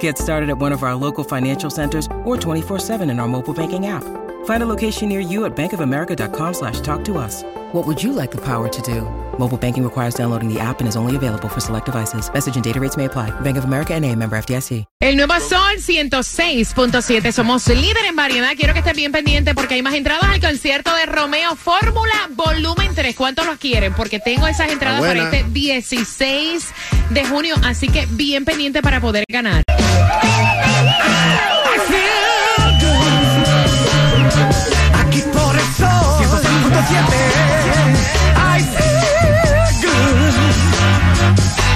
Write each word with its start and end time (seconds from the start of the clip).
Get 0.00 0.18
started 0.18 0.50
at 0.50 0.58
one 0.58 0.72
of 0.72 0.82
our 0.82 0.94
local 0.94 1.24
financial 1.24 1.70
centers 1.70 2.06
or 2.24 2.36
24-7 2.36 3.10
in 3.10 3.18
our 3.20 3.28
mobile 3.28 3.54
banking 3.54 3.86
app. 3.86 4.04
Find 4.44 4.62
a 4.62 4.66
location 4.66 5.08
near 5.08 5.20
you 5.20 5.44
at 5.44 5.56
bankofamerica.com 5.56 6.54
slash 6.54 6.80
talk 6.80 7.04
to 7.04 7.18
us. 7.18 7.44
What 7.72 7.86
would 7.86 8.02
you 8.02 8.12
like 8.12 8.30
the 8.30 8.40
power 8.40 8.68
to 8.68 8.82
do? 8.82 9.02
Mobile 9.38 9.58
banking 9.58 9.84
requires 9.84 10.14
downloading 10.14 10.52
the 10.52 10.58
app 10.58 10.80
and 10.80 10.88
is 10.88 10.96
only 10.96 11.16
available 11.16 11.48
for 11.48 11.60
select 11.60 11.86
devices. 11.86 12.32
Message 12.32 12.56
and 12.56 12.64
data 12.64 12.80
rates 12.80 12.96
may 12.96 13.04
apply. 13.04 13.30
Bank 13.40 13.58
of 13.58 13.64
America 13.64 13.94
and 13.94 14.04
a 14.04 14.14
member 14.14 14.36
FDIC. 14.36 14.84
El 15.00 15.16
nuevo 15.16 15.38
Sol 15.40 15.76
106.7. 15.78 17.32
Somos 17.32 17.68
líder 17.68 18.04
en 18.08 18.16
variedad. 18.16 18.50
Quiero 18.56 18.72
que 18.72 18.80
estén 18.80 18.96
bien 18.96 19.12
pendientes 19.12 19.54
porque 19.54 19.74
hay 19.74 19.82
más 19.82 19.94
entradas 19.94 20.24
al 20.24 20.40
concierto 20.40 20.94
de 20.94 21.06
Romeo 21.06 21.54
Fórmula 21.56 22.28
Volumen 22.30 22.94
3. 22.94 23.14
¿Cuántos 23.14 23.46
los 23.46 23.58
quieren? 23.58 23.92
Porque 23.94 24.18
tengo 24.18 24.46
esas 24.46 24.72
entradas 24.72 25.00
para 25.00 25.24
este 25.24 25.44
16 25.50 26.72
de 27.10 27.24
junio. 27.26 27.54
Así 27.64 27.88
que 27.88 28.06
bien 28.06 28.44
pendiente 28.44 28.82
para 28.82 29.00
poder 29.00 29.24
ganar. 29.28 29.62
I 36.78 38.62
feel 38.62 39.66
good 39.82 40.34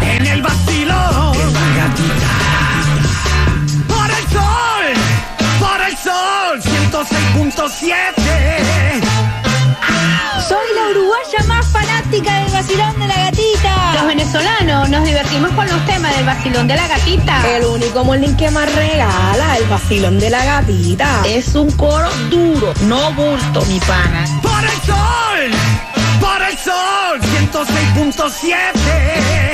En 0.00 0.27
el 0.28 0.42
vacilón. 0.42 1.33
Por 3.89 4.11
el 4.11 4.25
sol 4.31 4.94
Por 5.59 5.81
el 5.81 5.97
sol. 5.97 6.62
106.7 6.62 8.22
Soy 10.48 10.67
la 10.75 10.91
uruguaya 10.91 11.45
más 11.47 11.67
fanática 11.69 12.41
del 12.41 12.53
vacilón 12.53 12.98
de 12.98 13.07
la 13.07 13.17
gatita. 13.17 13.95
Los 13.95 14.07
venezolanos 14.07 14.89
nos 14.89 15.05
divertimos 15.05 15.51
con 15.53 15.69
los 15.69 15.87
temas 15.87 16.17
del 16.17 16.27
vacilón 16.27 16.67
de 16.67 16.75
la 16.75 16.89
gatita. 16.89 17.57
El 17.57 17.65
único 17.65 18.05
molín 18.05 18.37
que 18.37 18.51
más 18.51 18.73
regala 18.75 19.57
el 19.59 19.65
vacilón 19.67 20.19
de 20.19 20.31
la 20.31 20.45
gatita. 20.45 21.23
Es 21.27 21.55
un 21.55 21.71
coro 21.73 22.09
duro, 22.29 22.75
no 22.83 23.12
bulto, 23.12 23.65
mi 23.67 23.79
pana. 23.81 24.25
Por 24.43 24.65
el 24.65 24.83
sol 24.83 25.92
Por 26.23 26.41
el 26.41 26.56
sol 26.56 27.20
106.7 27.51 28.55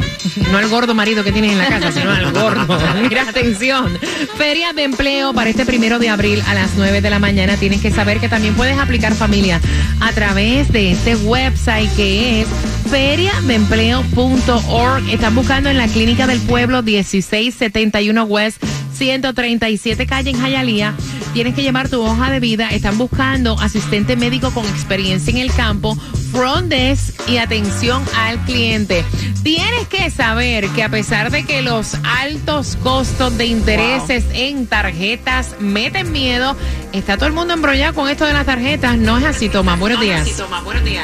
no 0.51 0.57
al 0.57 0.67
gordo 0.69 0.93
marido 0.93 1.23
que 1.23 1.31
tienes 1.31 1.53
en 1.53 1.57
la 1.57 1.65
casa, 1.67 1.91
sino 1.91 2.11
al 2.11 2.31
gordo. 2.31 2.77
Mira, 3.09 3.23
atención. 3.27 3.97
Feria 4.37 4.71
de 4.73 4.83
empleo 4.83 5.33
para 5.33 5.49
este 5.49 5.65
primero 5.65 5.97
de 5.97 6.09
abril 6.09 6.43
a 6.45 6.53
las 6.53 6.75
9 6.77 7.01
de 7.01 7.09
la 7.09 7.17
mañana. 7.17 7.57
Tienes 7.57 7.81
que 7.81 7.89
saber 7.89 8.19
que 8.19 8.29
también 8.29 8.53
puedes 8.53 8.77
aplicar 8.77 9.15
familia 9.15 9.59
a 9.99 10.11
través 10.11 10.71
de 10.71 10.91
este 10.91 11.15
website 11.15 11.89
que 11.95 12.41
es 12.41 12.47
feriadeempleo.org. 12.91 15.09
Están 15.09 15.33
buscando 15.33 15.71
en 15.71 15.77
la 15.77 15.87
Clínica 15.87 16.27
del 16.27 16.39
Pueblo 16.41 16.83
1671 16.83 18.23
West 18.25 18.63
137 18.97 20.05
calle 20.07 20.31
en 20.31 20.43
Hialeah. 20.43 20.95
Tienes 21.33 21.53
que 21.53 21.61
llevar 21.61 21.89
tu 21.89 22.01
hoja 22.01 22.31
de 22.31 22.39
vida. 22.39 22.69
Están 22.69 22.97
buscando 22.97 23.59
asistente 23.59 24.15
médico 24.15 24.51
con 24.51 24.65
experiencia 24.65 25.31
en 25.31 25.37
el 25.37 25.53
campo, 25.53 25.95
front 26.31 26.69
desk 26.69 27.13
y 27.29 27.37
atención 27.37 28.03
al 28.15 28.39
cliente. 28.45 29.05
Tienes 29.43 29.87
que 29.87 30.09
saber 30.09 30.67
que 30.69 30.83
a 30.83 30.89
pesar 30.89 31.31
de 31.31 31.45
que 31.45 31.61
los 31.61 31.95
altos 32.03 32.77
costos 32.83 33.37
de 33.37 33.45
intereses 33.45 34.25
en 34.33 34.67
tarjetas 34.67 35.55
meten 35.59 36.11
miedo, 36.11 36.55
está 36.91 37.17
todo 37.17 37.27
el 37.27 37.33
mundo 37.33 37.53
embrollado 37.53 37.93
con 37.93 38.09
esto 38.09 38.25
de 38.25 38.33
las 38.33 38.45
tarjetas. 38.45 38.97
No 38.97 39.17
es 39.17 39.25
así, 39.25 39.47
Tomás. 39.49 39.79
Buenos 39.79 40.01
días. 40.01 40.27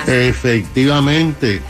Efectivamente. 0.08 1.62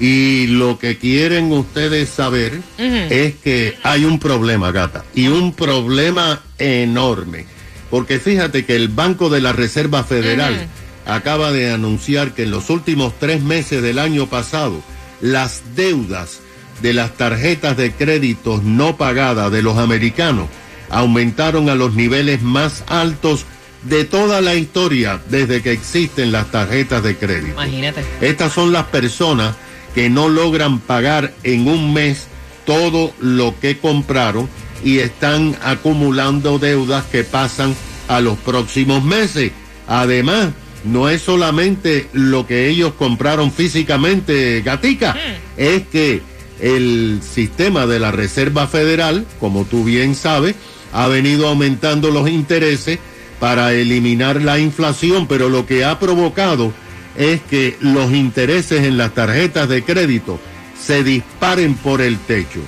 Y 0.00 0.46
lo 0.46 0.78
que 0.78 0.98
quieren 0.98 1.50
ustedes 1.52 2.08
saber 2.08 2.60
es 2.78 3.34
que 3.36 3.76
hay 3.82 4.04
un 4.04 4.18
problema, 4.18 4.70
gata. 4.70 5.04
Y 5.14 5.28
un 5.28 5.52
problema 5.52 6.40
enorme. 6.58 7.46
Porque 7.90 8.20
fíjate 8.20 8.64
que 8.64 8.76
el 8.76 8.88
Banco 8.88 9.28
de 9.28 9.40
la 9.40 9.52
Reserva 9.52 10.04
Federal 10.04 10.68
acaba 11.06 11.52
de 11.52 11.72
anunciar 11.72 12.34
que 12.34 12.44
en 12.44 12.50
los 12.50 12.70
últimos 12.70 13.18
tres 13.18 13.42
meses 13.42 13.82
del 13.82 13.98
año 13.98 14.26
pasado, 14.26 14.82
las 15.20 15.62
deudas 15.74 16.40
de 16.82 16.92
las 16.92 17.16
tarjetas 17.16 17.76
de 17.76 17.92
créditos 17.92 18.62
no 18.62 18.96
pagadas 18.96 19.50
de 19.50 19.62
los 19.62 19.78
americanos 19.78 20.48
aumentaron 20.90 21.68
a 21.68 21.74
los 21.74 21.94
niveles 21.94 22.42
más 22.42 22.84
altos 22.86 23.46
de 23.82 24.04
toda 24.04 24.40
la 24.40 24.54
historia 24.54 25.20
desde 25.28 25.62
que 25.62 25.72
existen 25.72 26.32
las 26.32 26.50
tarjetas 26.50 27.02
de 27.02 27.16
crédito. 27.16 27.52
Imagínate. 27.52 28.04
Estas 28.20 28.52
son 28.52 28.72
las 28.72 28.86
personas 28.86 29.54
que 29.98 30.10
no 30.10 30.28
logran 30.28 30.78
pagar 30.78 31.34
en 31.42 31.66
un 31.66 31.92
mes 31.92 32.28
todo 32.64 33.12
lo 33.18 33.58
que 33.58 33.78
compraron 33.78 34.48
y 34.84 34.98
están 34.98 35.56
acumulando 35.60 36.60
deudas 36.60 37.04
que 37.06 37.24
pasan 37.24 37.74
a 38.06 38.20
los 38.20 38.38
próximos 38.38 39.02
meses. 39.02 39.50
Además, 39.88 40.50
no 40.84 41.08
es 41.08 41.22
solamente 41.22 42.08
lo 42.12 42.46
que 42.46 42.68
ellos 42.68 42.92
compraron 42.96 43.50
físicamente, 43.50 44.62
Gatica, 44.64 45.16
es 45.56 45.88
que 45.88 46.22
el 46.60 47.18
sistema 47.20 47.88
de 47.88 47.98
la 47.98 48.12
Reserva 48.12 48.68
Federal, 48.68 49.26
como 49.40 49.64
tú 49.64 49.82
bien 49.82 50.14
sabes, 50.14 50.54
ha 50.92 51.08
venido 51.08 51.48
aumentando 51.48 52.12
los 52.12 52.30
intereses 52.30 53.00
para 53.40 53.72
eliminar 53.72 54.42
la 54.42 54.60
inflación, 54.60 55.26
pero 55.26 55.48
lo 55.48 55.66
que 55.66 55.84
ha 55.84 55.98
provocado 55.98 56.72
es 57.18 57.42
que 57.42 57.76
los 57.80 58.12
intereses 58.12 58.84
en 58.84 58.96
las 58.96 59.12
tarjetas 59.12 59.68
de 59.68 59.82
crédito 59.82 60.40
se 60.80 61.02
disparen 61.02 61.74
por 61.74 62.00
el 62.00 62.16
techo. 62.18 62.60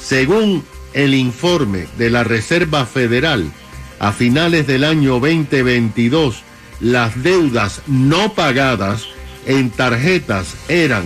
Según 0.00 0.64
el 0.94 1.12
informe 1.14 1.88
de 1.98 2.08
la 2.08 2.24
Reserva 2.24 2.86
Federal, 2.86 3.50
a 3.98 4.12
finales 4.12 4.68
del 4.68 4.84
año 4.84 5.14
2022, 5.14 6.44
las 6.80 7.20
deudas 7.22 7.82
no 7.88 8.32
pagadas 8.32 9.06
en 9.44 9.70
tarjetas 9.70 10.54
eran 10.68 11.02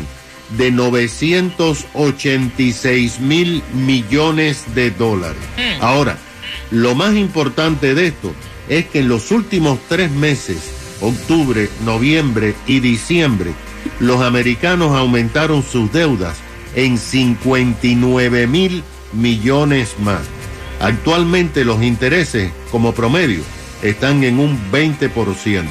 de 0.58 0.70
986 0.70 3.20
mil 3.20 3.62
millones 3.72 4.64
de 4.74 4.90
dólares. 4.90 5.40
Ahora, 5.80 6.18
lo 6.70 6.94
más 6.94 7.16
importante 7.16 7.94
de 7.94 8.08
esto 8.08 8.34
es 8.68 8.84
que 8.86 8.98
en 9.00 9.08
los 9.08 9.30
últimos 9.30 9.78
tres 9.88 10.10
meses, 10.10 10.83
octubre, 11.04 11.68
noviembre 11.84 12.54
y 12.66 12.80
diciembre, 12.80 13.52
los 14.00 14.22
americanos 14.22 14.96
aumentaron 14.96 15.62
sus 15.62 15.92
deudas 15.92 16.38
en 16.74 16.96
59 16.98 18.46
mil 18.46 18.82
millones 19.12 19.96
más. 20.00 20.22
Actualmente 20.80 21.64
los 21.64 21.82
intereses 21.82 22.52
como 22.70 22.92
promedio 22.92 23.42
están 23.82 24.24
en 24.24 24.38
un 24.38 24.58
20%, 24.72 25.64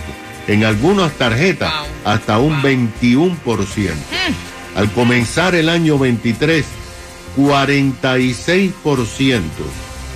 en 0.48 0.64
algunas 0.64 1.12
tarjetas 1.14 1.74
hasta 2.06 2.40
un 2.40 2.62
21%. 2.62 3.36
Al 4.76 4.92
comenzar 4.92 5.56
el 5.56 5.70
año 5.70 5.98
23, 6.00 6.66
46% 7.38 9.42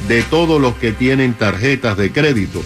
de 0.07 0.21
todos 0.23 0.61
los 0.61 0.75
que 0.75 0.91
tienen 0.91 1.33
tarjetas 1.33 1.97
de 1.97 2.11
crédito 2.11 2.61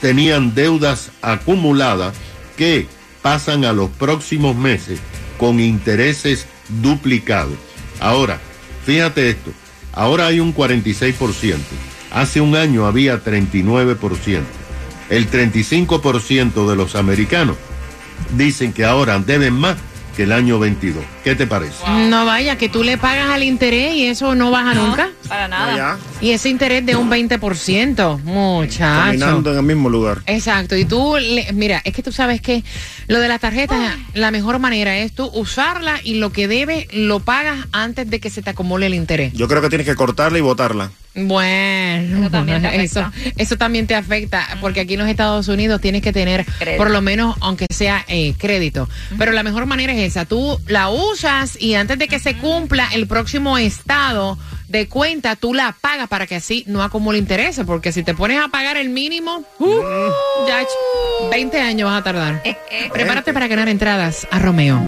tenían 0.00 0.54
deudas 0.54 1.10
acumuladas 1.22 2.14
que 2.56 2.86
pasan 3.22 3.64
a 3.64 3.72
los 3.72 3.90
próximos 3.90 4.56
meses 4.56 5.00
con 5.38 5.60
intereses 5.60 6.46
duplicados. 6.80 7.56
Ahora, 8.00 8.40
fíjate 8.84 9.30
esto, 9.30 9.52
ahora 9.92 10.26
hay 10.26 10.40
un 10.40 10.54
46%, 10.54 11.56
hace 12.10 12.40
un 12.40 12.56
año 12.56 12.86
había 12.86 13.22
39%. 13.22 14.42
El 15.10 15.30
35% 15.30 16.68
de 16.68 16.76
los 16.76 16.94
americanos 16.94 17.56
dicen 18.36 18.72
que 18.72 18.84
ahora 18.84 19.18
deben 19.18 19.54
más 19.54 19.76
que 20.18 20.24
el 20.24 20.32
año 20.32 20.58
22. 20.58 21.04
¿Qué 21.22 21.36
te 21.36 21.46
parece? 21.46 21.76
No 22.10 22.26
vaya, 22.26 22.58
que 22.58 22.68
tú 22.68 22.82
le 22.82 22.98
pagas 22.98 23.30
al 23.30 23.44
interés 23.44 23.94
y 23.94 24.06
eso 24.06 24.34
no 24.34 24.50
baja 24.50 24.74
nunca. 24.74 25.10
Para 25.28 25.46
nada. 25.46 25.96
Y 26.20 26.30
ese 26.30 26.48
interés 26.48 26.84
de 26.84 26.96
un 26.96 27.08
20%, 27.08 28.18
muchacho. 28.24 29.00
Caminando 29.04 29.52
en 29.52 29.58
el 29.58 29.62
mismo 29.62 29.88
lugar. 29.88 30.18
Exacto, 30.26 30.74
y 30.74 30.84
tú, 30.84 31.16
le- 31.20 31.52
mira, 31.52 31.80
es 31.84 31.94
que 31.94 32.02
tú 32.02 32.10
sabes 32.10 32.40
que 32.40 32.64
lo 33.06 33.20
de 33.20 33.28
la 33.28 33.38
tarjeta, 33.38 33.96
la 34.14 34.32
mejor 34.32 34.58
manera 34.58 34.98
es 34.98 35.12
tú 35.12 35.30
usarla 35.32 36.00
y 36.02 36.14
lo 36.14 36.32
que 36.32 36.48
debes 36.48 36.88
lo 36.92 37.20
pagas 37.20 37.68
antes 37.70 38.10
de 38.10 38.18
que 38.18 38.28
se 38.28 38.42
te 38.42 38.50
acumule 38.50 38.86
el 38.86 38.94
interés. 38.94 39.32
Yo 39.34 39.46
creo 39.46 39.62
que 39.62 39.68
tienes 39.68 39.86
que 39.86 39.94
cortarla 39.94 40.36
y 40.38 40.40
botarla. 40.40 40.90
Bueno, 41.26 42.20
Eso 42.22 42.30
también 42.30 42.62
te 42.62 42.82
eso, 42.82 43.00
afecta. 43.00 43.32
eso 43.36 43.56
también 43.56 43.86
te 43.86 43.94
afecta, 43.94 44.46
porque 44.60 44.80
aquí 44.80 44.94
en 44.94 45.00
los 45.00 45.08
Estados 45.08 45.48
Unidos 45.48 45.80
tienes 45.80 46.02
que 46.02 46.12
tener 46.12 46.44
Crédito. 46.58 46.76
por 46.82 46.90
lo 46.90 47.00
menos, 47.00 47.36
aunque 47.40 47.66
sea 47.70 48.04
eh, 48.08 48.34
crédito. 48.38 48.88
Pero 49.18 49.32
la 49.32 49.42
mejor 49.42 49.66
manera 49.66 49.92
es 49.92 50.00
esa, 50.00 50.24
tú 50.24 50.60
la 50.66 50.88
usas 50.90 51.60
y 51.60 51.74
antes 51.74 51.98
de 51.98 52.08
que 52.08 52.18
se 52.18 52.34
cumpla 52.36 52.88
el 52.92 53.06
próximo 53.06 53.58
estado 53.58 54.38
de 54.68 54.86
cuenta, 54.86 55.34
tú 55.36 55.54
la 55.54 55.74
pagas 55.80 56.08
para 56.08 56.26
que 56.26 56.36
así 56.36 56.62
no 56.66 56.82
acumule 56.82 57.18
intereses, 57.18 57.64
porque 57.64 57.90
si 57.90 58.02
te 58.02 58.14
pones 58.14 58.38
a 58.38 58.48
pagar 58.48 58.76
el 58.76 58.90
mínimo, 58.90 59.42
uh, 59.58 59.80
ya, 60.46 60.60
ch- 60.62 61.30
20 61.30 61.58
años 61.60 61.90
vas 61.90 62.00
a 62.00 62.04
tardar. 62.04 62.42
Prepárate 62.92 63.32
para 63.32 63.48
ganar 63.48 63.68
entradas 63.68 64.26
a 64.30 64.38
Romeo. 64.38 64.87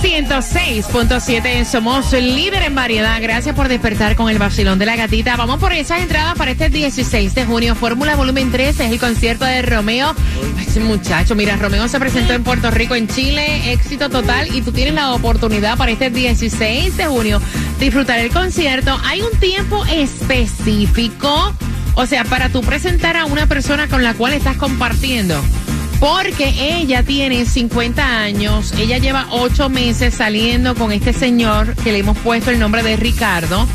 106.7 0.00 1.64
somos 1.64 2.12
el 2.12 2.36
líder 2.36 2.62
en 2.62 2.74
variedad. 2.74 3.20
Gracias 3.20 3.54
por 3.54 3.68
despertar 3.68 4.14
con 4.14 4.30
el 4.30 4.38
vacilón 4.38 4.78
de 4.78 4.86
la 4.86 4.94
gatita. 4.94 5.36
Vamos 5.36 5.58
por 5.58 5.72
esas 5.72 6.00
entradas 6.00 6.36
para 6.36 6.52
este 6.52 6.68
16 6.68 7.34
de 7.34 7.44
junio. 7.44 7.74
Fórmula 7.74 8.14
Volumen 8.14 8.52
3 8.52 8.78
es 8.78 8.92
el 8.92 9.00
concierto 9.00 9.44
de 9.44 9.62
Romeo. 9.62 10.14
Ese 10.60 10.78
muchacho, 10.80 11.34
mira, 11.34 11.56
Romeo 11.56 11.88
se 11.88 11.98
presentó 11.98 12.32
en 12.32 12.44
Puerto 12.44 12.70
Rico, 12.70 12.94
en 12.94 13.08
Chile, 13.08 13.72
éxito 13.72 14.08
total. 14.08 14.54
Y 14.54 14.62
tú 14.62 14.70
tienes 14.70 14.94
la 14.94 15.12
oportunidad 15.12 15.76
para 15.76 15.90
este 15.90 16.10
16 16.10 16.96
de 16.96 17.06
junio 17.06 17.40
disfrutar 17.80 18.20
el 18.20 18.30
concierto. 18.30 18.96
Hay 19.04 19.22
un 19.22 19.36
tiempo 19.40 19.84
específico, 19.86 21.54
o 21.94 22.06
sea, 22.06 22.24
para 22.24 22.50
tú 22.50 22.60
presentar 22.60 23.16
a 23.16 23.24
una 23.24 23.46
persona 23.46 23.88
con 23.88 24.04
la 24.04 24.14
cual 24.14 24.32
estás 24.32 24.56
compartiendo. 24.56 25.42
Porque 26.00 26.78
ella 26.78 27.02
tiene 27.02 27.44
50 27.44 28.20
años, 28.20 28.72
ella 28.78 28.98
lleva 28.98 29.26
8 29.30 29.68
meses 29.68 30.14
saliendo 30.14 30.76
con 30.76 30.92
este 30.92 31.12
señor 31.12 31.74
que 31.74 31.90
le 31.90 31.98
hemos 31.98 32.16
puesto 32.18 32.50
el 32.50 32.58
nombre 32.60 32.84
de 32.84 32.96
Ricardo. 32.96 33.66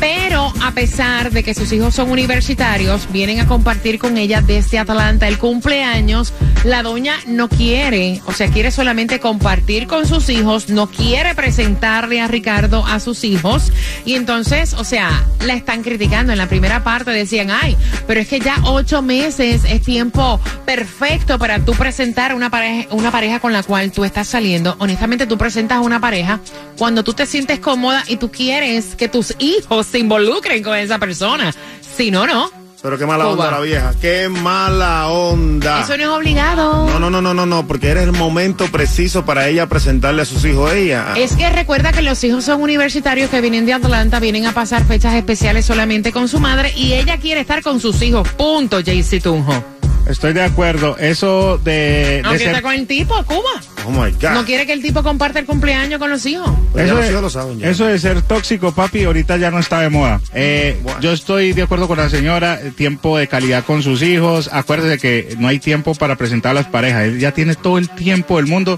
Pero 0.00 0.50
a 0.62 0.72
pesar 0.72 1.30
de 1.30 1.42
que 1.42 1.52
sus 1.52 1.70
hijos 1.72 1.94
son 1.94 2.10
universitarios, 2.10 3.06
vienen 3.12 3.38
a 3.38 3.46
compartir 3.46 3.98
con 3.98 4.16
ella 4.16 4.40
desde 4.40 4.78
Atlanta 4.78 5.28
el 5.28 5.38
cumpleaños. 5.38 6.32
La 6.64 6.82
doña 6.82 7.16
no 7.26 7.50
quiere, 7.50 8.22
o 8.26 8.32
sea, 8.32 8.48
quiere 8.48 8.70
solamente 8.70 9.20
compartir 9.20 9.86
con 9.86 10.06
sus 10.06 10.30
hijos, 10.30 10.70
no 10.70 10.88
quiere 10.88 11.34
presentarle 11.34 12.20
a 12.20 12.28
Ricardo 12.28 12.84
a 12.86 12.98
sus 12.98 13.24
hijos. 13.24 13.72
Y 14.06 14.14
entonces, 14.14 14.72
o 14.74 14.84
sea, 14.84 15.24
la 15.44 15.54
están 15.54 15.82
criticando. 15.82 16.32
En 16.32 16.38
la 16.38 16.48
primera 16.48 16.82
parte 16.82 17.10
decían, 17.10 17.50
ay, 17.50 17.76
pero 18.06 18.20
es 18.20 18.28
que 18.28 18.40
ya 18.40 18.56
ocho 18.64 19.02
meses 19.02 19.62
es 19.64 19.82
tiempo 19.82 20.40
perfecto 20.64 21.38
para 21.38 21.62
tú 21.64 21.72
presentar 21.72 22.34
una 22.34 22.48
pareja, 22.48 22.88
una 22.90 23.10
pareja 23.10 23.38
con 23.40 23.52
la 23.52 23.62
cual 23.62 23.92
tú 23.92 24.04
estás 24.04 24.28
saliendo. 24.28 24.76
Honestamente, 24.78 25.26
tú 25.26 25.36
presentas 25.36 25.80
una 25.80 26.00
pareja 26.00 26.40
cuando 26.78 27.04
tú 27.04 27.12
te 27.12 27.26
sientes 27.26 27.60
cómoda 27.60 28.02
y 28.06 28.16
tú 28.16 28.30
quieres 28.30 28.94
que 28.96 29.08
tus 29.08 29.34
hijos 29.38 29.89
se 29.90 29.98
involucren 29.98 30.62
con 30.62 30.76
esa 30.76 30.98
persona. 30.98 31.52
Si 31.96 32.10
no, 32.10 32.26
no. 32.26 32.50
Pero 32.82 32.96
qué 32.96 33.04
mala 33.04 33.24
Cuba. 33.24 33.32
onda 33.44 33.50
la 33.50 33.60
vieja. 33.60 33.92
Qué 34.00 34.28
mala 34.30 35.08
onda. 35.08 35.82
Eso 35.82 35.98
no 35.98 36.02
es 36.02 36.08
obligado. 36.08 36.88
No, 36.88 36.98
no, 36.98 37.10
no, 37.10 37.20
no, 37.20 37.34
no, 37.34 37.44
no, 37.44 37.66
porque 37.66 37.88
era 37.88 38.02
el 38.02 38.12
momento 38.12 38.66
preciso 38.68 39.26
para 39.26 39.48
ella 39.48 39.66
presentarle 39.66 40.22
a 40.22 40.24
sus 40.24 40.42
hijos 40.46 40.70
a 40.70 40.76
ella. 40.76 41.06
Es 41.14 41.36
que 41.36 41.50
recuerda 41.50 41.92
que 41.92 42.00
los 42.00 42.24
hijos 42.24 42.44
son 42.44 42.62
universitarios 42.62 43.28
que 43.28 43.42
vienen 43.42 43.66
de 43.66 43.74
Atlanta, 43.74 44.18
vienen 44.18 44.46
a 44.46 44.52
pasar 44.52 44.86
fechas 44.86 45.12
especiales 45.14 45.66
solamente 45.66 46.10
con 46.10 46.26
su 46.26 46.40
madre 46.40 46.72
y 46.74 46.94
ella 46.94 47.18
quiere 47.18 47.42
estar 47.42 47.62
con 47.62 47.80
sus 47.80 48.00
hijos. 48.00 48.26
Punto, 48.30 48.78
Jaycee 48.82 49.20
Tunjo. 49.20 49.62
Estoy 50.10 50.32
de 50.32 50.42
acuerdo. 50.42 50.96
Eso 50.98 51.58
de, 51.58 52.22
quiere 52.28 52.44
estar 52.46 52.62
con 52.62 52.74
el 52.74 52.86
tipo, 52.86 53.14
Cuba. 53.24 53.62
Oh 53.86 53.90
my 53.90 54.10
God. 54.12 54.30
No 54.34 54.44
quiere 54.44 54.66
que 54.66 54.72
el 54.72 54.82
tipo 54.82 55.02
comparte 55.02 55.38
el 55.38 55.46
cumpleaños 55.46 55.98
con 55.98 56.10
los 56.10 56.24
hijos. 56.26 56.50
Ya 56.74 56.84
Eso 56.84 56.94
los 56.94 57.04
de- 57.04 57.10
hijos 57.10 57.22
lo 57.22 57.30
saben 57.30 57.58
ya. 57.58 57.68
Eso 57.70 57.86
de 57.86 57.98
ser 57.98 58.20
tóxico, 58.22 58.72
papi, 58.72 59.04
ahorita 59.04 59.36
ya 59.38 59.50
no 59.50 59.58
está 59.58 59.80
de 59.80 59.88
moda. 59.88 60.20
Eh, 60.34 60.78
Bueno. 60.82 61.00
Yo 61.00 61.12
estoy 61.12 61.52
de 61.52 61.62
acuerdo 61.62 61.88
con 61.88 61.98
la 61.98 62.08
señora, 62.10 62.60
eh, 62.60 62.72
tiempo 62.76 63.16
de 63.18 63.28
calidad 63.28 63.64
con 63.64 63.82
sus 63.82 64.02
hijos. 64.02 64.50
Acuérdese 64.52 64.98
que 64.98 65.36
no 65.38 65.48
hay 65.48 65.58
tiempo 65.58 65.94
para 65.94 66.16
presentar 66.16 66.50
a 66.50 66.54
las 66.54 66.66
parejas. 66.66 67.04
Él 67.04 67.18
ya 67.20 67.32
tiene 67.32 67.54
todo 67.54 67.78
el 67.78 67.88
tiempo 67.88 68.36
del 68.36 68.46
mundo 68.46 68.76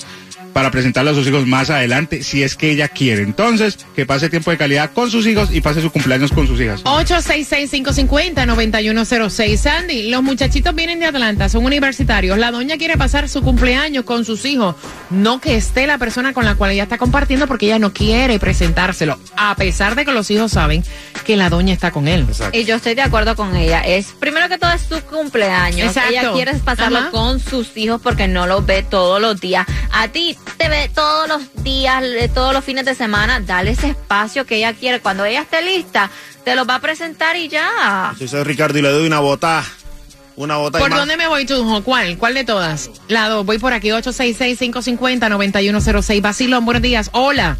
para 0.53 0.71
presentarle 0.71 1.11
a 1.11 1.15
sus 1.15 1.27
hijos 1.27 1.47
más 1.47 1.71
adelante, 1.71 2.23
si 2.23 2.43
es 2.43 2.57
que 2.57 2.71
ella 2.71 2.89
quiere. 2.89 3.23
Entonces, 3.23 3.79
que 3.95 4.07
pase 4.07 4.29
tiempo 4.29 4.51
de 4.51 4.59
calidad 4.59 4.91
con 4.93 5.11
sus 5.11 5.27
hijos 5.27 5.49
y 5.53 5.61
pase 5.61 5.81
su 5.81 5.91
cumpleaños 5.91 6.33
con 6.33 6.47
sus 6.47 6.61
hijas. 6.61 6.83
866-550-9106. 6.85 9.57
Sandy, 9.57 10.11
los 10.11 10.23
muchachitos 10.23 10.75
vienen 10.75 11.01
de 11.01 11.07
Atlanta, 11.07 11.49
son 11.49 11.65
universitarios. 11.65 12.39
La 12.39 12.51
doña 12.51 12.77
quiere 12.77 12.97
pasar 12.97 13.29
su 13.29 13.43
cumpleaños 13.43 14.05
con 14.05 14.25
sus 14.25 14.45
hijos. 14.45 14.77
No 15.11 15.41
que 15.41 15.57
esté 15.57 15.87
la 15.87 15.99
persona 15.99 16.33
con 16.33 16.45
la 16.45 16.55
cual 16.55 16.73
ella 16.73 16.85
está 16.85 16.99
compartiendo 16.99 17.47
porque 17.47 17.67
ella 17.67 17.79
no 17.79 17.93
quiere 17.93 18.39
presentárselo. 18.39 19.19
A 19.37 19.55
pesar 19.57 19.95
de 19.95 20.05
que 20.05 20.13
los 20.13 20.31
hijos 20.31 20.53
saben 20.53 20.85
que 21.25 21.37
la 21.37 21.51
doña 21.51 21.73
está 21.73 21.91
con 21.91 22.09
él. 22.09 22.27
Exacto. 22.29 22.59
Y 22.59 22.65
yo 22.65 22.77
estoy 22.77 22.95
de 22.95 23.03
acuerdo 23.03 23.37
con 23.37 23.55
ella. 23.57 23.81
Es 23.81 24.09
primero 24.19 24.49
que 24.49 24.59
todo 24.59 24.73
es 24.73 24.83
su 24.83 25.01
cumpleaños. 25.03 25.89
Exacto. 25.89 26.11
Ella 26.11 26.33
quiere 26.33 26.55
pasarlo 26.55 26.99
Ajá. 26.99 27.11
con 27.11 27.41
sus 27.41 27.77
hijos 27.77 28.01
porque 28.03 28.29
no 28.29 28.47
los 28.47 28.65
ve 28.67 28.83
todos 28.83 29.21
los 29.21 29.41
días. 29.41 29.67
A 29.93 30.09
ti 30.09 30.37
te 30.57 30.69
ve 30.69 30.89
todos 30.95 31.29
los 31.29 31.65
días, 31.65 32.05
eh, 32.05 32.31
todos 32.33 32.53
los 32.53 32.65
fines 32.65 32.85
de 32.85 32.95
semana. 32.95 33.41
Dale 33.41 33.73
ese 33.73 33.89
espacio 33.91 34.47
que 34.47 34.55
ella 34.57 34.73
quiere. 34.75 35.01
Cuando 35.01 35.25
ella 35.25 35.41
esté 35.43 35.63
lista, 35.63 36.11
te 36.45 36.55
lo 36.55 36.65
va 36.67 36.77
a 36.77 36.81
presentar 36.81 37.35
y 37.37 37.49
ya. 37.49 38.15
Si 38.19 38.29
soy 38.29 38.45
Ricardo 38.45 38.79
y 38.79 38.83
le 38.83 38.91
doy 38.91 39.07
una 39.07 39.19
botada. 39.21 39.65
Una 40.35 40.57
bota 40.57 40.79
¿Por 40.79 40.89
dónde 40.91 41.19
me 41.19 41.29
voy, 41.29 41.45
tú? 41.45 41.83
¿Cuál? 41.85 42.17
¿Cuál 42.17 42.33
de 42.35 42.45
todas? 42.45 42.91
La 43.09 43.29
dos. 43.29 43.45
Voy 43.45 43.59
por 43.59 43.75
aquí, 43.75 43.91
866-550-9106. 43.91 46.23
Basilón, 46.23 46.65
buenos 46.65 46.83
días. 46.83 47.11
Hola. 47.13 47.59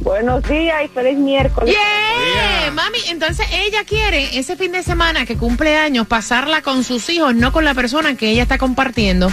Buenos 0.00 0.42
días 0.48 0.84
y 0.84 0.88
feliz 0.88 1.18
miércoles. 1.18 1.74
Yeah. 1.74 2.70
Mami, 2.72 2.98
entonces 3.08 3.46
ella 3.52 3.84
quiere 3.84 4.38
ese 4.38 4.56
fin 4.56 4.72
de 4.72 4.82
semana 4.82 5.26
que 5.26 5.36
cumple 5.36 5.76
años 5.76 6.06
pasarla 6.06 6.62
con 6.62 6.84
sus 6.84 7.08
hijos, 7.08 7.34
no 7.34 7.52
con 7.52 7.64
la 7.64 7.74
persona 7.74 8.16
que 8.16 8.30
ella 8.30 8.42
está 8.42 8.58
compartiendo. 8.58 9.32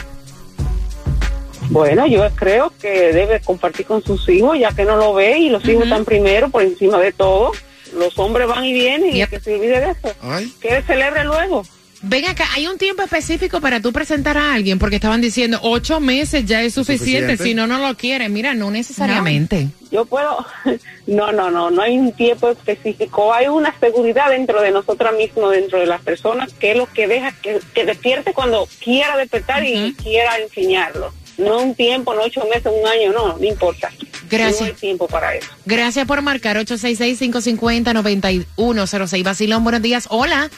Bueno, 1.70 2.08
yo 2.08 2.28
creo 2.36 2.74
que 2.82 3.14
debe 3.14 3.40
compartir 3.42 3.86
con 3.86 4.04
sus 4.04 4.28
hijos, 4.30 4.58
ya 4.60 4.72
que 4.72 4.86
no 4.86 4.96
lo 4.96 5.14
ve 5.14 5.38
y 5.38 5.50
los 5.50 5.64
hijos 5.68 5.84
están 5.84 6.04
primero 6.04 6.50
por 6.50 6.64
encima 6.64 7.00
de 7.00 7.12
todo. 7.12 7.52
Los 7.96 8.18
hombres 8.20 8.48
van 8.48 8.66
y 8.66 8.74
vienen 8.74 9.16
y 9.16 9.26
que 9.26 9.40
se 9.40 9.56
olvide 9.56 9.80
de 9.80 9.92
eso. 9.92 10.16
Que 10.60 10.82
celebre 10.82 11.24
luego. 11.24 11.64
Ven 12.02 12.26
acá, 12.26 12.46
hay 12.56 12.66
un 12.66 12.78
tiempo 12.78 13.04
específico 13.04 13.60
para 13.60 13.82
tú 13.82 13.92
presentar 13.92 14.38
a 14.38 14.54
alguien, 14.54 14.80
porque 14.80 14.96
estaban 14.96 15.20
diciendo 15.20 15.60
ocho 15.64 16.00
meses 16.00 16.46
ya 16.46 16.62
es 16.62 16.74
suficiente, 16.74 17.36
si 17.36 17.54
no, 17.54 17.68
no 17.68 17.78
lo 17.86 17.96
quiere. 17.98 18.30
Mira, 18.30 18.54
no 18.54 18.72
necesariamente. 18.72 19.68
yo 19.92 20.06
puedo, 20.06 20.46
no, 21.08 21.34
no, 21.34 21.52
no, 21.52 21.70
no 21.70 21.82
hay 21.82 21.98
un 21.98 22.14
tiempo 22.14 22.50
específico, 22.50 23.34
hay 23.34 23.48
una 23.48 23.78
seguridad 23.80 24.30
dentro 24.30 24.62
de 24.62 24.72
nosotras 24.72 25.14
mismos, 25.14 25.52
dentro 25.52 25.80
de 25.80 25.88
las 25.88 26.02
personas, 26.02 26.54
que 26.54 26.72
es 26.72 26.78
lo 26.78 26.86
que 26.86 27.08
deja 27.08 27.34
que, 27.34 27.60
que 27.74 27.86
despierte 27.86 28.34
cuando 28.34 28.68
quiera 28.82 29.18
despertar 29.18 29.66
y 29.66 29.94
quiera 29.94 30.38
enseñarlo. 30.38 31.12
No 31.40 31.64
un 31.64 31.74
tiempo, 31.74 32.14
no 32.14 32.22
ocho 32.24 32.42
meses, 32.54 32.66
un 32.66 32.86
año, 32.88 33.14
no, 33.14 33.38
no 33.38 33.46
importa. 33.46 33.90
Gracias. 34.30 34.62
No 34.62 34.68
hay 34.68 34.74
tiempo 34.74 35.08
para 35.08 35.34
eso. 35.36 35.50
Gracias 35.66 36.06
por 36.06 36.22
marcar 36.22 36.58
866-550-9106. 36.58 39.24
Basilón, 39.24 39.64
buenos 39.64 39.82
días. 39.82 40.08
Hola. 40.10 40.50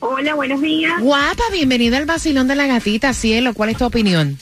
Hola, 0.00 0.34
buenos 0.34 0.60
días. 0.60 1.00
Guapa, 1.00 1.44
bienvenida 1.52 1.98
al 1.98 2.06
Basilón 2.06 2.48
de 2.48 2.54
la 2.54 2.66
Gatita, 2.66 3.12
cielo. 3.12 3.52
¿Cuál 3.54 3.68
es 3.70 3.78
tu 3.78 3.84
opinión? 3.84 4.38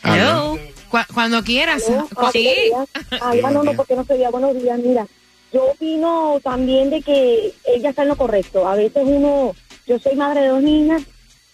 Hello. 0.02 0.58
Cu- 0.88 0.98
cuando 1.14 1.44
quieras. 1.44 1.84
Cu- 2.14 2.30
Sí. 2.32 2.48
Ah, 3.20 3.32
no, 3.52 3.62
no, 3.62 3.74
porque 3.74 3.94
no 3.94 4.04
sería 4.04 4.30
buenos 4.30 4.60
días. 4.60 4.76
Mira, 4.80 5.06
yo 5.54 5.70
opino 5.70 6.40
también 6.42 6.90
de 6.90 7.00
que 7.00 7.52
ella 7.64 7.90
está 7.90 8.02
en 8.02 8.08
lo 8.08 8.16
correcto. 8.16 8.66
A 8.66 8.74
veces 8.74 9.04
uno, 9.06 9.54
yo 9.86 9.98
soy 10.00 10.16
madre 10.16 10.42
de 10.42 10.48
dos 10.48 10.62
niñas 10.62 11.02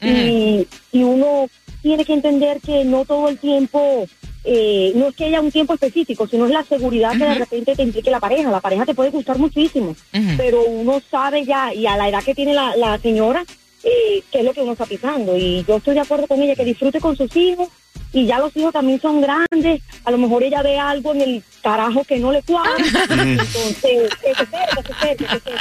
y, 0.00 0.66
y 0.90 1.02
uno 1.02 1.47
tiene 1.83 2.07
que 2.07 2.14
entender 2.14 2.61
que 2.61 2.85
no 2.85 3.04
todo 3.04 3.28
el 3.28 3.38
tiempo, 3.38 4.07
eh, 4.45 4.92
no 4.95 5.09
es 5.09 5.14
que 5.14 5.26
haya 5.26 5.42
un 5.42 5.52
tiempo 5.52 5.75
específico, 5.75 6.26
sino 6.26 6.47
es 6.47 6.52
la 6.52 6.64
seguridad 6.64 7.12
que 7.12 7.25
de 7.25 7.35
repente 7.35 7.76
te 7.76 7.83
implique 7.83 8.11
la 8.11 8.21
pareja. 8.21 8.50
La 8.50 8.61
pareja 8.61 8.87
te 8.87 8.95
puede 8.95 9.11
gustar 9.11 9.38
muchísimo, 9.38 9.95
pero 10.38 10.64
uno 10.64 11.02
sabe 11.11 11.45
ya, 11.45 11.75
y 11.75 11.87
a 11.87 11.99
la 11.99 12.09
edad 12.09 12.25
que 12.25 12.35
tiene 12.35 12.54
la, 12.54 12.75
la 12.76 12.99
señora, 12.99 13.45
eh, 13.82 14.22
qué 14.30 14.40
es 14.40 14.44
lo 14.44 14.52
que 14.52 14.62
uno 14.62 14.72
está 14.72 14.84
pisando. 14.87 15.37
Y 15.37 15.64
yo 15.66 15.76
estoy 15.76 15.94
de 15.94 16.00
acuerdo 16.00 16.26
con 16.26 16.42
ella, 16.42 16.54
que 16.54 16.64
disfrute 16.64 17.00
con 17.00 17.16
sus 17.16 17.34
hijos. 17.37 17.68
Y 18.12 18.26
ya 18.26 18.40
los 18.40 18.56
hijos 18.56 18.72
también 18.72 19.00
son 19.00 19.20
grandes, 19.20 19.82
a 20.04 20.10
lo 20.10 20.18
mejor 20.18 20.42
ella 20.42 20.62
ve 20.62 20.76
algo 20.76 21.14
en 21.14 21.20
el 21.20 21.44
carajo 21.62 22.02
que 22.02 22.18
no 22.18 22.32
le 22.32 22.42
cuadra. 22.42 22.72
Entonces, 23.08 24.10
que 24.20 24.34
se 24.34 24.42
espere, 24.42 24.66
que 24.75 24.82
se 24.82 24.90
espere, 24.90 25.14
que 25.16 25.28
se 25.28 25.37
espere. 25.37 25.58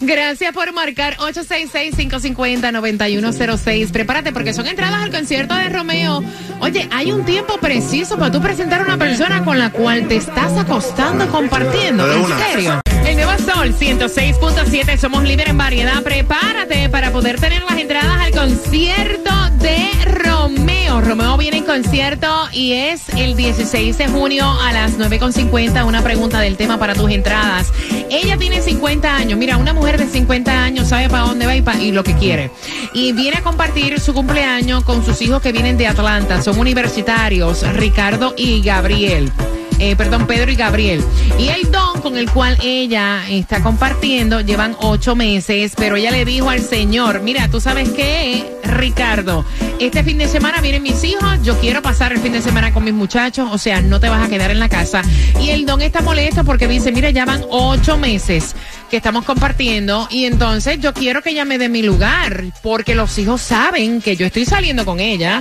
Gracias 0.00 0.52
por 0.52 0.74
marcar 0.74 1.16
866-550-9106. 1.16 3.92
Prepárate 3.92 4.32
porque 4.32 4.52
son 4.52 4.66
entradas 4.66 5.02
al 5.02 5.10
concierto 5.10 5.54
de 5.54 5.70
Romeo. 5.70 6.22
Oye, 6.60 6.86
hay 6.90 7.12
un 7.12 7.24
tiempo 7.24 7.56
preciso 7.56 8.18
para 8.18 8.30
tú 8.30 8.42
presentar 8.42 8.82
a 8.82 8.84
una 8.84 8.98
persona 8.98 9.42
con 9.42 9.58
la 9.58 9.72
cual 9.72 10.06
te 10.06 10.16
estás 10.16 10.58
acostando 10.58 11.30
compartiendo. 11.30 12.12
¿En 12.12 12.26
serio? 12.26 12.82
El 13.10 13.16
nuevo 13.16 13.32
Sol 13.38 13.74
106.7, 13.76 14.96
somos 14.96 15.24
líder 15.24 15.48
en 15.48 15.58
variedad. 15.58 16.00
Prepárate 16.00 16.88
para 16.88 17.10
poder 17.10 17.40
tener 17.40 17.60
las 17.64 17.76
entradas 17.76 18.20
al 18.20 18.30
concierto 18.30 19.32
de 19.58 19.88
Romeo. 20.04 21.00
Romeo 21.00 21.36
viene 21.36 21.56
en 21.56 21.64
concierto 21.64 22.28
y 22.52 22.74
es 22.74 23.08
el 23.16 23.34
16 23.34 23.98
de 23.98 24.06
junio 24.06 24.48
a 24.48 24.72
las 24.72 24.96
9.50. 24.96 25.84
Una 25.84 26.02
pregunta 26.02 26.38
del 26.38 26.56
tema 26.56 26.78
para 26.78 26.94
tus 26.94 27.10
entradas. 27.10 27.72
Ella 28.10 28.36
tiene 28.36 28.62
50 28.62 29.12
años. 29.12 29.36
Mira, 29.36 29.56
una 29.56 29.72
mujer 29.72 29.98
de 29.98 30.06
50 30.06 30.62
años 30.62 30.86
sabe 30.86 31.08
para 31.08 31.24
dónde 31.24 31.46
va 31.46 31.74
y, 31.80 31.90
lo 31.90 32.04
que 32.04 32.14
quiere. 32.14 32.52
Y 32.94 33.12
viene 33.12 33.38
a 33.38 33.42
compartir 33.42 33.98
su 33.98 34.14
cumpleaños 34.14 34.84
con 34.84 35.04
sus 35.04 35.20
hijos 35.20 35.42
que 35.42 35.50
vienen 35.50 35.76
de 35.76 35.88
Atlanta. 35.88 36.40
Son 36.42 36.60
universitarios, 36.60 37.66
Ricardo 37.74 38.34
y 38.36 38.62
Gabriel. 38.62 39.32
Eh, 39.80 39.96
perdón, 39.96 40.28
Pedro 40.28 40.52
y 40.52 40.54
Gabriel. 40.54 41.02
Y 41.38 41.48
el 41.48 41.72
don 41.72 41.89
con 42.00 42.16
el 42.16 42.30
cual 42.30 42.56
ella 42.62 43.28
está 43.28 43.62
compartiendo 43.62 44.40
llevan 44.40 44.76
ocho 44.80 45.16
meses, 45.16 45.72
pero 45.76 45.96
ella 45.96 46.10
le 46.10 46.24
dijo 46.24 46.50
al 46.50 46.60
señor, 46.60 47.20
mira, 47.22 47.48
tú 47.48 47.60
sabes 47.60 47.90
qué, 47.90 48.58
Ricardo, 48.64 49.44
este 49.78 50.02
fin 50.04 50.18
de 50.18 50.28
semana 50.28 50.60
vienen 50.60 50.82
mis 50.82 51.02
hijos, 51.04 51.42
yo 51.42 51.58
quiero 51.58 51.82
pasar 51.82 52.12
el 52.12 52.18
fin 52.18 52.32
de 52.32 52.42
semana 52.42 52.72
con 52.72 52.84
mis 52.84 52.94
muchachos, 52.94 53.48
o 53.52 53.58
sea, 53.58 53.82
no 53.82 54.00
te 54.00 54.08
vas 54.08 54.26
a 54.26 54.28
quedar 54.28 54.50
en 54.50 54.58
la 54.58 54.68
casa. 54.68 55.02
Y 55.40 55.50
el 55.50 55.66
don 55.66 55.82
está 55.82 56.00
molesto 56.00 56.44
porque 56.44 56.68
dice, 56.68 56.92
mira, 56.92 57.10
ya 57.10 57.24
van 57.24 57.44
ocho 57.50 57.98
meses 57.98 58.54
que 58.90 58.96
estamos 58.96 59.24
compartiendo 59.24 60.08
y 60.10 60.24
entonces 60.24 60.80
yo 60.80 60.92
quiero 60.94 61.22
que 61.22 61.30
ella 61.30 61.44
me 61.44 61.58
dé 61.58 61.68
mi 61.68 61.82
lugar, 61.82 62.44
porque 62.62 62.94
los 62.94 63.18
hijos 63.18 63.40
saben 63.40 64.00
que 64.00 64.16
yo 64.16 64.26
estoy 64.26 64.44
saliendo 64.44 64.84
con 64.84 65.00
ella 65.00 65.40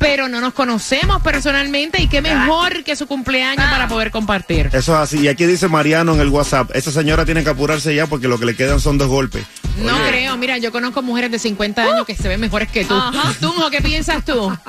pero 0.00 0.28
no 0.28 0.40
nos 0.40 0.54
conocemos 0.54 1.22
personalmente 1.22 2.02
y 2.02 2.08
qué 2.08 2.22
mejor 2.22 2.82
que 2.82 2.96
su 2.96 3.06
cumpleaños 3.06 3.64
para 3.70 3.86
poder 3.86 4.10
compartir. 4.10 4.70
Eso 4.72 4.94
es 4.94 4.98
así. 4.98 5.18
Y 5.20 5.28
aquí 5.28 5.44
dice 5.44 5.68
Mariano 5.68 6.14
en 6.14 6.20
el 6.20 6.28
WhatsApp, 6.30 6.70
esa 6.74 6.90
señora 6.90 7.24
tiene 7.26 7.44
que 7.44 7.50
apurarse 7.50 7.94
ya 7.94 8.06
porque 8.06 8.26
lo 8.26 8.38
que 8.38 8.46
le 8.46 8.56
quedan 8.56 8.80
son 8.80 8.96
dos 8.96 9.08
golpes. 9.08 9.44
No 9.78 9.96
creo, 10.08 10.36
mira, 10.38 10.56
yo 10.58 10.72
conozco 10.72 11.02
mujeres 11.02 11.30
de 11.30 11.38
50 11.38 11.82
años 11.84 12.06
que 12.06 12.16
se 12.16 12.26
ven 12.28 12.40
mejores 12.40 12.70
que 12.70 12.84
tú. 12.84 12.94
Tunjo, 13.40 13.70
¿qué 13.70 13.80
piensas 13.82 14.24
tú? 14.24 14.50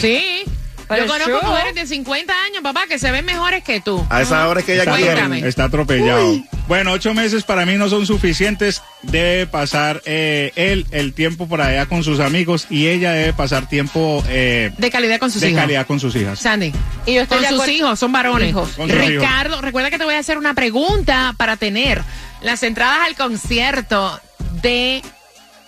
Sí. 0.00 0.44
Yo 0.88 1.06
conozco 1.06 1.46
mujeres 1.46 1.74
de 1.74 1.86
50 1.86 2.32
años, 2.44 2.62
papá, 2.62 2.82
que 2.86 2.98
se 2.98 3.10
ven 3.10 3.24
mejores 3.24 3.64
que 3.64 3.80
tú. 3.80 4.04
A 4.10 4.22
esa 4.22 4.46
hora 4.46 4.60
es 4.60 4.66
que 4.66 4.74
ella 4.74 4.84
Cuéntame. 4.84 5.36
quiere. 5.36 5.48
Está 5.48 5.64
atropellado. 5.64 6.30
Uy. 6.30 6.46
Bueno, 6.68 6.92
ocho 6.92 7.12
meses 7.12 7.42
para 7.44 7.66
mí 7.66 7.74
no 7.74 7.88
son 7.88 8.06
suficientes. 8.06 8.82
Debe 9.02 9.46
pasar 9.46 10.00
eh, 10.06 10.52
él 10.54 10.86
el 10.90 11.12
tiempo 11.12 11.48
por 11.48 11.60
allá 11.60 11.86
con 11.86 12.04
sus 12.04 12.20
amigos 12.20 12.66
y 12.70 12.86
ella 12.86 13.12
debe 13.12 13.32
pasar 13.32 13.68
tiempo 13.68 14.24
eh, 14.28 14.70
De 14.78 14.90
calidad 14.90 15.18
con 15.18 15.30
sus 15.30 15.40
de 15.40 15.50
hijos. 15.50 15.60
calidad 15.60 15.86
con 15.86 15.98
sus 16.00 16.14
hijas. 16.16 16.38
Sandy. 16.38 16.72
Y 17.04 17.14
yo 17.14 17.22
estoy 17.22 17.38
con 17.44 17.50
de 17.50 17.56
sus 17.56 17.68
hijos, 17.68 17.98
son 17.98 18.12
varones. 18.12 18.50
Hijos. 18.50 18.76
Ricardo, 18.78 19.60
recuerda 19.60 19.90
que 19.90 19.98
te 19.98 20.04
voy 20.04 20.14
a 20.14 20.18
hacer 20.20 20.38
una 20.38 20.54
pregunta 20.54 21.34
para 21.36 21.56
tener 21.56 22.00
las 22.42 22.62
entradas 22.62 23.00
al 23.06 23.16
concierto 23.16 24.20
de 24.62 25.02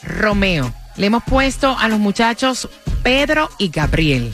Romeo. 0.02 0.72
Le 0.96 1.06
hemos 1.06 1.24
puesto 1.24 1.76
a 1.76 1.88
los 1.88 1.98
muchachos 1.98 2.68
Pedro 3.02 3.50
y 3.58 3.68
Gabriel. 3.68 4.32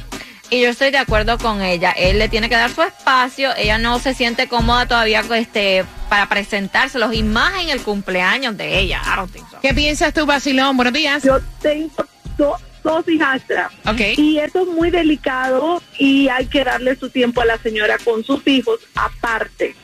Y 0.51 0.61
yo 0.63 0.69
estoy 0.69 0.91
de 0.91 0.99
acuerdo 0.99 1.39
con 1.39 1.63
ella. 1.63 1.93
Él 1.93 2.19
le 2.19 2.29
tiene 2.29 2.49
que 2.49 2.57
dar 2.57 2.71
su 2.71 2.83
espacio. 2.83 3.51
Ella 3.57 3.79
no 3.79 3.99
se 4.01 4.15
siente 4.15 4.49
cómoda 4.49 4.87
todavía 4.87 5.23
este, 5.37 5.85
para 6.09 6.29
presentárselos 6.29 7.15
y 7.15 7.23
más 7.23 7.63
en 7.63 7.71
el 7.71 7.81
cumpleaños 7.83 8.57
de 8.57 8.79
ella. 8.81 9.01
I 9.07 9.17
don't 9.17 9.33
think 9.33 9.49
so. 9.49 9.61
¿Qué 9.61 9.73
piensas 9.75 10.13
tú, 10.13 10.27
Basilón? 10.27 10.77
Buenos 10.77 10.93
días. 10.93 11.23
Yo 11.23 11.39
tengo 11.63 12.05
do- 12.37 12.57
dos 12.83 13.09
hijastras. 13.09 13.71
Ok. 13.87 14.01
Y 14.19 14.39
eso 14.39 14.63
es 14.63 14.69
muy 14.69 14.91
delicado 14.91 15.81
y 15.99 16.27
hay 16.29 16.47
que 16.47 16.65
darle 16.65 16.97
su 16.97 17.11
tiempo 17.11 17.43
a 17.43 17.45
la 17.45 17.59
señora 17.59 17.97
con 18.05 18.25
sus 18.25 18.45
hijos 18.49 18.81
aparte. 18.97 19.77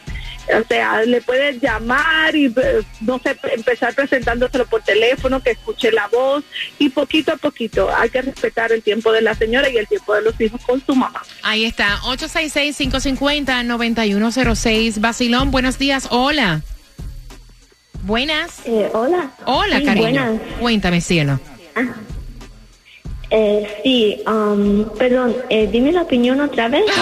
O 0.49 0.62
sea, 0.69 1.03
le 1.03 1.21
puedes 1.23 1.61
llamar 1.61 2.37
y, 2.37 2.47
eh, 2.47 2.83
no 3.00 3.19
sé, 3.19 3.37
empezar 3.55 3.93
presentándoselo 3.95 4.65
por 4.67 4.81
teléfono, 4.83 5.43
que 5.43 5.50
escuche 5.50 5.91
la 5.91 6.07
voz 6.09 6.45
y 6.79 6.88
poquito 6.88 7.33
a 7.33 7.37
poquito 7.37 7.88
hay 7.95 8.09
que 8.11 8.23
respetar 8.23 8.71
el 8.73 8.81
tiempo 8.83 9.11
de 9.12 9.23
la 9.23 9.35
señora 9.35 9.69
y 9.69 9.76
el 9.76 9.88
tiempo 9.88 10.15
de 10.15 10.23
los 10.23 10.41
hijos 10.41 10.61
con 10.65 10.81
su 10.87 10.95
mamá. 10.95 11.21
Ahí 11.43 11.65
está, 11.65 11.97
866-550-9106. 12.03 15.00
Basilón, 15.00 15.50
buenos 15.50 15.79
días. 15.79 16.07
Hola. 16.11 16.61
Buenas. 18.03 18.61
Eh, 18.65 18.88
hola. 18.93 19.31
Hola, 19.47 19.79
Sí, 19.79 19.85
cariño. 19.85 20.03
buenas. 20.05 20.41
Cuéntame, 20.61 21.00
cielo. 21.00 21.41
Eh, 23.31 23.81
sí, 23.83 24.23
um, 24.29 24.88
perdón, 24.97 25.35
eh, 25.50 25.69
dime 25.73 25.91
la 25.91 26.03
opinión 26.03 26.41
otra 26.41 26.69
vez. 26.69 26.85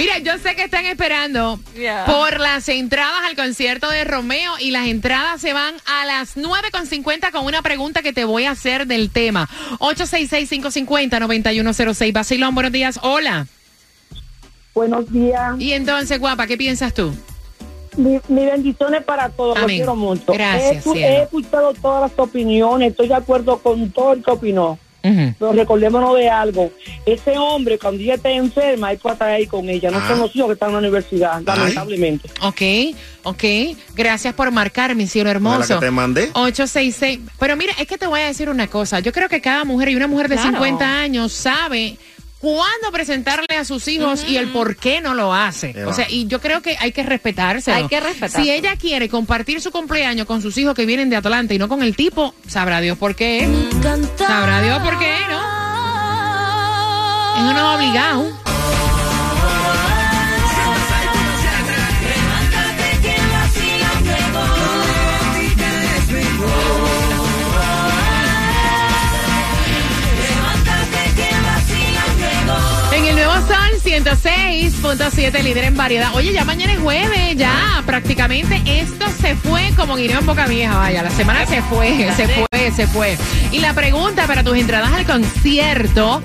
Mira, 0.00 0.18
yo 0.18 0.38
sé 0.38 0.56
que 0.56 0.64
están 0.64 0.86
esperando 0.86 1.60
Yeah. 1.76 2.06
por 2.06 2.40
las 2.40 2.68
entradas 2.70 3.20
al 3.28 3.36
concierto 3.36 3.90
de 3.90 4.04
Romeo 4.04 4.52
y 4.58 4.70
las 4.70 4.86
entradas 4.88 5.42
se 5.42 5.52
van 5.52 5.74
a 5.84 6.06
las 6.06 6.36
9.50 6.36 7.30
con 7.30 7.44
una 7.44 7.60
pregunta 7.60 8.00
que 8.02 8.14
te 8.14 8.24
voy 8.24 8.46
a 8.46 8.52
hacer 8.52 8.86
del 8.86 9.10
tema. 9.10 9.46
866-550-9106. 9.78 12.12
Basilón, 12.12 12.54
buenos 12.54 12.72
días. 12.72 12.98
Hola. 13.02 13.46
Buenos 14.74 15.12
días. 15.12 15.56
Y 15.58 15.72
entonces, 15.72 16.18
guapa, 16.18 16.46
¿qué 16.46 16.56
piensas 16.56 16.94
tú? 16.94 17.12
Mi, 17.96 18.20
mi 18.28 18.46
bendiciones 18.46 19.02
para 19.04 19.28
todos, 19.28 19.56
los 19.56 19.64
Amén. 19.64 19.78
quiero 19.78 19.96
mucho. 19.96 20.32
Gracias, 20.32 20.86
he, 20.86 20.98
he 21.00 21.22
escuchado 21.24 21.74
todas 21.74 22.10
las 22.10 22.18
opiniones, 22.18 22.92
estoy 22.92 23.08
de 23.08 23.14
acuerdo 23.16 23.58
con 23.58 23.90
todo 23.90 24.14
el 24.14 24.24
que 24.24 24.30
opinó. 24.30 24.78
Pero 25.02 25.52
recordémonos 25.52 26.16
de 26.16 26.28
algo. 26.28 26.70
Ese 27.06 27.38
hombre, 27.38 27.78
cuando 27.78 28.02
ella 28.02 28.14
esté 28.14 28.34
enferma, 28.34 28.88
hay 28.88 28.98
que 28.98 29.08
estar 29.08 29.28
ahí 29.28 29.46
con 29.46 29.68
ella. 29.68 29.90
No 29.90 29.98
Ah. 29.98 30.08
son 30.08 30.18
los 30.20 30.36
hijos 30.36 30.48
que 30.48 30.52
están 30.54 30.68
en 30.70 30.72
la 30.74 30.78
universidad, 30.80 31.36
Ay. 31.38 31.44
lamentablemente. 31.44 32.28
Ok, 32.42 32.94
ok. 33.22 33.44
Gracias 33.94 34.34
por 34.34 34.50
marcar, 34.50 34.94
mi 34.94 35.06
cielo 35.06 35.26
¿La 35.26 35.32
hermoso. 35.32 35.74
que 35.80 35.86
te 35.86 35.90
mandé? 35.90 36.30
866. 36.34 37.20
Pero 37.38 37.56
mira, 37.56 37.72
es 37.78 37.86
que 37.86 37.96
te 37.98 38.06
voy 38.06 38.20
a 38.20 38.26
decir 38.26 38.48
una 38.50 38.66
cosa. 38.66 39.00
Yo 39.00 39.12
creo 39.12 39.28
que 39.28 39.40
cada 39.40 39.64
mujer 39.64 39.88
y 39.90 39.96
una 39.96 40.06
mujer 40.06 40.28
de 40.28 40.34
Claro. 40.36 40.50
50 40.52 41.00
años 41.00 41.32
sabe 41.32 41.96
cuándo 42.40 42.90
presentarle 42.90 43.56
a 43.56 43.64
sus 43.64 43.86
hijos 43.88 44.24
y 44.26 44.36
el 44.36 44.48
por 44.48 44.76
qué 44.76 45.00
no 45.00 45.14
lo 45.14 45.32
hace. 45.34 45.84
O 45.84 45.92
sea, 45.92 46.06
y 46.08 46.26
yo 46.26 46.40
creo 46.40 46.62
que 46.62 46.76
hay 46.80 46.92
que 46.92 47.02
respetarse. 47.02 47.70
Hay 47.70 47.86
que 47.86 48.00
respetárselo. 48.00 48.44
Si 48.44 48.50
ella 48.50 48.76
quiere 48.76 49.08
compartir 49.08 49.60
su 49.60 49.70
cumpleaños 49.70 50.26
con 50.26 50.42
sus 50.42 50.56
hijos 50.58 50.74
que 50.74 50.86
vienen 50.86 51.10
de 51.10 51.16
Atlanta 51.16 51.54
y 51.54 51.58
no 51.58 51.68
con 51.68 51.82
el 51.82 51.94
tipo, 51.94 52.34
sabrá 52.46 52.80
Dios 52.80 52.98
por 52.98 53.14
qué. 53.14 53.48
Sabrá 54.16 54.62
Dios 54.62 54.80
por 54.82 54.98
qué, 54.98 55.14
¿no? 55.28 55.40
Eso 57.36 57.52
no 57.54 57.72
es 57.72 57.76
obligado. 57.76 58.39
106.7, 73.90 75.42
líder 75.42 75.64
en 75.64 75.76
variedad. 75.76 76.14
Oye, 76.14 76.32
ya 76.32 76.44
mañana 76.44 76.74
es 76.74 76.78
jueves, 76.78 77.36
ya 77.36 77.82
prácticamente 77.86 78.62
esto 78.64 79.04
se 79.20 79.34
fue 79.34 79.72
como 79.76 79.96
guineo 79.96 80.20
en 80.20 80.26
boca 80.26 80.46
vieja, 80.46 80.76
vaya, 80.76 81.02
la 81.02 81.10
semana 81.10 81.44
se 81.44 81.60
fue, 81.62 82.08
se 82.14 82.28
fue, 82.28 82.70
se 82.70 82.86
fue. 82.86 83.18
Y 83.50 83.58
la 83.58 83.74
pregunta 83.74 84.28
para 84.28 84.44
tus 84.44 84.56
entradas 84.56 84.92
al 84.92 85.04
concierto 85.06 86.22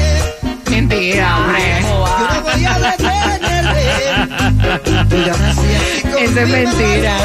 Mentira, 0.71 1.39
hombre. 1.39 1.83
Eso 6.21 6.41
es 6.41 6.49
mentira. 6.49 7.17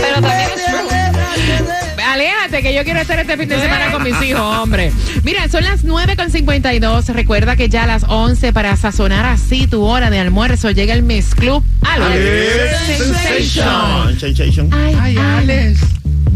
Pero 0.00 0.14
también 0.14 0.48
es 0.54 0.64
true. 0.66 2.04
Aléjate, 2.04 2.62
que 2.62 2.72
yo 2.74 2.84
quiero 2.84 3.00
estar 3.00 3.18
este 3.18 3.36
fin 3.36 3.48
de 3.48 3.60
semana 3.60 3.90
con 3.90 4.02
mis 4.04 4.20
hijos, 4.22 4.40
hombre. 4.40 4.92
Mira, 5.24 5.48
son 5.48 5.64
las 5.64 5.84
9.52. 5.84 7.06
Recuerda 7.08 7.56
que 7.56 7.68
ya 7.68 7.84
a 7.84 7.86
las 7.86 8.04
11 8.04 8.52
para 8.52 8.76
sazonar 8.76 9.26
así 9.26 9.66
tu 9.66 9.82
hora 9.82 10.10
de 10.10 10.20
almuerzo 10.20 10.70
llega 10.70 10.94
el 10.94 11.02
Miss 11.02 11.34
Club 11.34 11.64
Alex 11.82 12.86
Sensation. 12.86 14.20
Sensation. 14.20 14.70
Ay, 14.72 14.96
Ay, 15.00 15.16
Alex. 15.18 15.80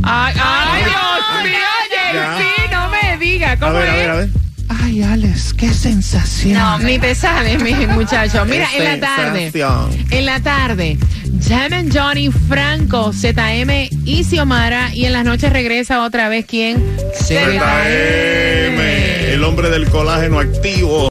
ay, 0.03 0.35
ay, 0.37 0.83
Dios 0.85 1.44
mío, 1.44 2.21
sí, 2.38 2.62
no 2.73 2.88
me 2.88 3.18
diga. 3.25 3.53
A 3.53 3.57
¿Cómo 3.59 3.77
a 3.79 3.85
es? 3.87 3.92
ver, 3.92 4.11
a 4.11 4.14
ver. 4.16 4.29
Ay, 4.68 5.02
Alex, 5.02 5.54
qué 5.54 5.72
sensación. 5.72 6.54
No, 6.59 6.78
ni 6.78 6.98
te 6.98 7.14
sale, 7.14 7.59
mi 7.59 7.74
muchacho. 7.94 8.44
Mira, 8.44 8.68
en 8.76 8.85
la 8.85 9.00
tarde. 9.00 9.50
Sensación. 9.50 10.07
En 10.11 10.26
la 10.26 10.40
tarde, 10.40 10.98
Jamen 11.40 11.90
Johnny, 11.92 12.31
Franco, 12.31 13.12
ZM 13.12 13.88
y 14.04 14.24
Xiomara. 14.24 14.94
Y 14.94 15.07
en 15.07 15.12
las 15.12 15.24
noches 15.24 15.52
regresa 15.52 16.04
otra 16.04 16.28
vez, 16.28 16.44
¿quién? 16.46 16.83
ZM, 17.14 18.81
el 19.33 19.44
hombre 19.44 19.70
del 19.70 19.88
colágeno 19.88 20.40
activo. 20.40 21.07